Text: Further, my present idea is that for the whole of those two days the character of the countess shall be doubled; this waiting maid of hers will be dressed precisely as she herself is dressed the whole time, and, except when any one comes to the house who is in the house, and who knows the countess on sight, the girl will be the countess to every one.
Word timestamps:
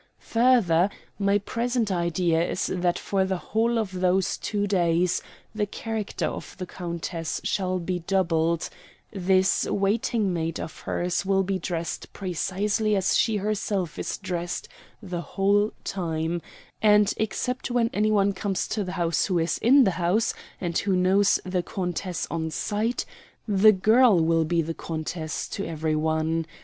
Further, 0.17 0.89
my 1.19 1.37
present 1.37 1.91
idea 1.91 2.41
is 2.43 2.71
that 2.73 2.97
for 2.97 3.23
the 3.23 3.37
whole 3.37 3.77
of 3.77 3.91
those 3.91 4.35
two 4.35 4.65
days 4.65 5.21
the 5.53 5.67
character 5.67 6.25
of 6.25 6.57
the 6.57 6.65
countess 6.65 7.39
shall 7.43 7.77
be 7.77 7.99
doubled; 7.99 8.67
this 9.13 9.67
waiting 9.67 10.33
maid 10.33 10.59
of 10.59 10.79
hers 10.79 11.23
will 11.23 11.43
be 11.43 11.59
dressed 11.59 12.11
precisely 12.13 12.95
as 12.95 13.15
she 13.15 13.37
herself 13.37 13.99
is 13.99 14.17
dressed 14.17 14.67
the 15.03 15.21
whole 15.21 15.71
time, 15.83 16.41
and, 16.81 17.13
except 17.17 17.69
when 17.69 17.91
any 17.93 18.09
one 18.09 18.33
comes 18.33 18.67
to 18.69 18.83
the 18.83 18.93
house 18.93 19.27
who 19.27 19.37
is 19.37 19.59
in 19.59 19.83
the 19.83 19.91
house, 20.01 20.33
and 20.59 20.79
who 20.79 20.95
knows 20.95 21.39
the 21.45 21.61
countess 21.61 22.25
on 22.31 22.49
sight, 22.49 23.05
the 23.47 23.71
girl 23.71 24.19
will 24.19 24.45
be 24.45 24.63
the 24.63 24.73
countess 24.73 25.47
to 25.47 25.63
every 25.63 25.95
one. 25.95 26.47